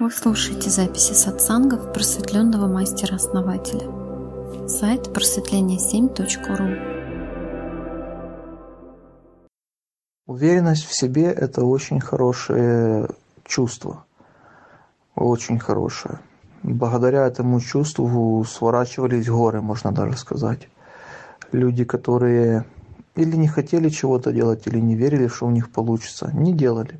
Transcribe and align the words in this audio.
Вы 0.00 0.10
слушаете 0.10 0.70
записи 0.70 1.12
сатсангов 1.12 1.92
просветленного 1.92 2.66
мастера-основателя. 2.66 3.86
Сайт 4.66 5.08
просветление7.ру 5.08 6.78
Уверенность 10.26 10.86
в 10.86 10.96
себе– 10.96 11.24
это 11.24 11.66
очень 11.66 12.00
хорошее 12.00 13.10
чувство. 13.44 14.06
Очень 15.16 15.58
хорошее. 15.58 16.18
Благодаря 16.62 17.26
этому 17.26 17.60
чувству 17.60 18.42
сворачивались 18.48 19.28
горы, 19.28 19.60
можно 19.60 19.92
даже 19.92 20.16
сказать. 20.16 20.70
Люди, 21.52 21.84
которые 21.84 22.64
или 23.16 23.36
не 23.36 23.48
хотели 23.48 23.90
чего-то 23.90 24.32
делать, 24.32 24.66
или 24.66 24.78
не 24.80 24.94
верили, 24.94 25.28
что 25.28 25.44
у 25.46 25.50
них 25.50 25.70
получится, 25.70 26.30
не 26.32 26.54
делали. 26.54 26.98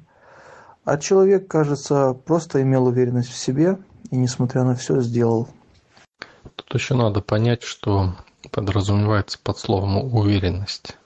А 0.84 0.96
человек, 0.98 1.46
кажется, 1.48 2.14
просто 2.14 2.62
имел 2.62 2.86
уверенность 2.86 3.30
в 3.30 3.36
себе 3.36 3.78
и, 4.10 4.16
несмотря 4.16 4.64
на 4.64 4.74
все, 4.74 5.00
сделал. 5.00 5.48
Тут 6.56 6.74
еще 6.74 6.94
надо 6.94 7.20
понять, 7.20 7.62
что 7.62 8.14
подразумевается 8.50 9.38
под 9.42 9.58
словом 9.58 9.96
уверенность. 10.14 10.96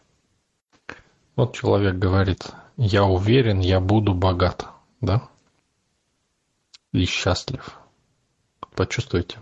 Вот 1.37 1.55
человек 1.55 1.97
говорит, 1.97 2.47
я 2.77 3.05
уверен, 3.05 3.59
я 3.59 3.81
буду 3.81 4.15
богат, 4.15 4.67
да? 5.01 5.29
И 6.93 7.05
счастлив. 7.05 7.77
Почувствуйте. 8.77 9.39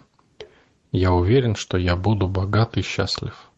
Я 0.91 1.13
уверен, 1.13 1.55
что 1.55 1.77
я 1.77 1.97
буду 1.97 2.29
богат 2.29 2.77
и 2.79 2.83
счастлив. 2.83 3.51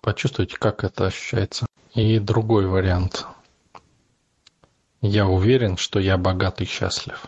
Почувствуйте, 0.00 0.56
как 0.56 0.82
это 0.84 1.06
ощущается. 1.06 1.66
И 1.94 2.18
другой 2.18 2.66
вариант. 2.66 3.26
Я 5.02 5.26
уверен, 5.26 5.76
что 5.76 6.00
я 6.00 6.16
богат 6.16 6.62
и 6.62 6.64
счастлив. 6.64 7.26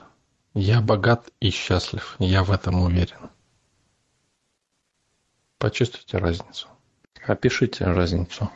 Я 0.54 0.80
богат 0.80 1.28
и 1.38 1.50
счастлив. 1.50 2.16
Я 2.18 2.44
в 2.44 2.50
этом 2.50 2.80
уверен. 2.80 3.28
Почувствуйте 5.58 6.16
разницу. 6.16 6.68
Опишите 7.26 7.84
разницу. 7.84 8.48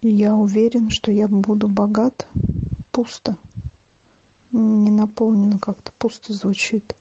Я 0.00 0.34
уверен, 0.34 0.88
что 0.88 1.12
я 1.12 1.28
буду 1.28 1.68
богат. 1.68 2.26
Пусто. 2.92 3.36
Не 4.52 4.90
наполнено 4.90 5.58
как-то, 5.58 5.92
пусто 5.98 6.32
звучит. 6.32 6.96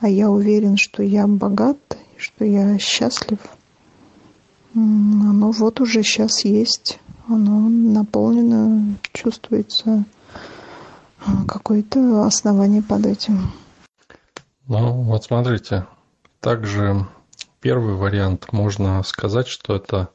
А 0.00 0.08
я 0.10 0.28
уверен, 0.28 0.76
что 0.76 1.02
я 1.02 1.26
богат, 1.26 1.78
что 2.18 2.44
я 2.44 2.78
счастлив– 2.78 3.38
оно 4.76 5.52
вот 5.52 5.80
уже 5.80 6.02
сейчас 6.02 6.44
есть, 6.44 6.98
оно 7.28 7.68
наполнено, 7.68 8.96
чувствуется 9.12 10.04
а, 11.24 11.44
какое-то 11.46 12.24
основание 12.24 12.82
под 12.82 13.06
этим. 13.06 13.52
Ну, 14.68 15.02
вот 15.02 15.24
смотрите, 15.24 15.86
также 16.40 17.06
первый 17.60 17.94
вариант 17.94 18.52
можно 18.52 19.02
сказать, 19.02 19.48
что 19.48 19.76
это 19.76 20.10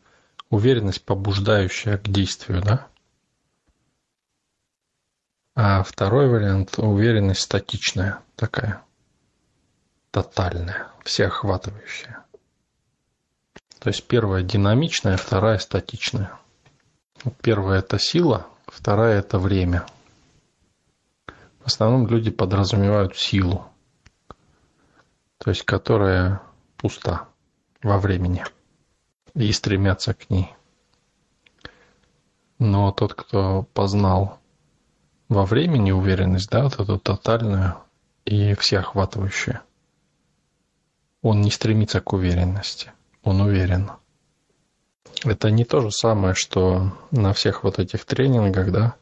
уверенность, 0.49 1.03
побуждающая 1.03 1.97
к 1.97 2.03
действию, 2.03 2.61
да? 2.61 2.87
А 5.55 5.83
второй 5.83 6.29
вариант– 6.29 6.75
уверенность 6.77 7.41
статичная 7.41 8.19
такая, 8.35 8.81
тотальная, 10.11 10.87
всеохватывающая. 11.03 12.23
То 13.79 13.89
есть 13.89 14.07
первая 14.07 14.43
динамичная, 14.43 15.17
вторая 15.17 15.57
статичная. 15.57 16.37
Первая 17.41 17.79
это 17.79 17.99
сила, 17.99 18.47
вторая 18.65 19.19
это 19.19 19.37
время. 19.39 19.85
В 21.59 21.67
основном 21.67 22.07
люди 22.07 22.31
подразумевают 22.31 23.15
силу, 23.15 23.67
то 25.37 25.49
есть 25.49 25.63
которая 25.63 26.41
пуста 26.77 27.27
во 27.83 27.99
времени 27.99 28.43
и 29.35 29.51
стремятся 29.51 30.13
к 30.13 30.29
ней. 30.29 30.53
Но 32.57 32.91
тот, 32.91 33.13
кто 33.13 33.63
познал 33.73 34.39
во 35.29 35.45
времени 35.45 35.91
уверенность, 35.91 36.49
да, 36.49 36.63
вот 36.63 36.79
эту 36.79 36.97
тотальную 36.99 37.77
и 38.25 38.53
всеохватывающую, 38.55 39.61
он 41.21 41.41
не 41.41 41.51
стремится 41.51 42.01
к 42.01 42.13
уверенности– 42.13 42.91
он 43.23 43.41
уверен. 43.41 43.91
Это 45.23 45.51
не 45.51 45.65
то 45.65 45.81
же 45.81 45.91
самое, 45.91 46.33
что 46.33 46.97
на 47.11 47.33
всех 47.33 47.63
вот 47.63 47.77
этих 47.77 48.05
тренингах, 48.05 48.71
да, 48.71 48.95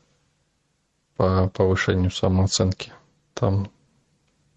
по 1.15 1.49
повышению 1.49 2.11
самооценки. 2.11 2.91
Там 3.33 3.71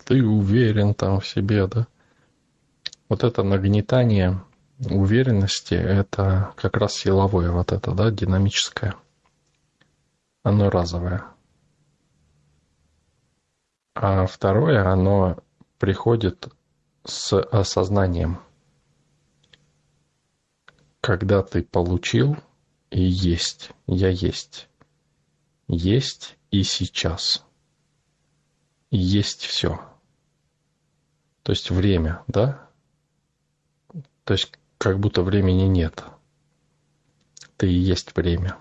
ты 0.05 0.25
уверен 0.25 0.95
там 0.95 1.21
в 1.21 1.27
себе, 1.27 1.67
да. 1.69 1.87
Вот 3.09 3.23
это 3.23 3.43
нагнетание 3.43 4.43
уверенности, 4.81 5.75
это 5.75 6.53
как 6.57 6.77
раз 6.77 6.95
силовое 6.95 7.53
вот 7.53 7.71
это, 7.71 7.93
да, 7.93 8.11
динамическое. 8.11 8.97
Оно 10.43 10.71
разовое. 10.71 11.25
А 13.95 14.27
второе, 14.27 14.85
оно 14.91 15.39
приходит 15.79 16.49
с 17.05 17.39
осознанием– 17.39 18.41
когда 21.03 21.43
ты 21.43 21.65
получил 21.65 22.37
и 22.91 23.03
есть, 23.03 23.71
я 23.89 24.09
есть. 24.09 24.69
Есть 25.67 26.37
и 26.53 26.63
сейчас. 26.63 27.45
Есть 28.93 29.43
все. 29.43 29.81
То 31.43 31.51
есть 31.51 31.71
время, 31.71 32.23
да? 32.29 32.69
То 34.25 34.35
есть 34.35 34.53
как 34.79 35.01
будто 35.01 35.23
времени 35.23 35.65
нет. 35.65 36.05
Ты 37.57 37.69
и 37.69 37.79
есть 37.79 38.15
время. 38.15 38.57